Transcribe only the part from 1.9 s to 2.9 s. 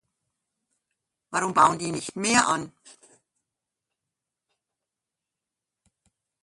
nicht mehr an?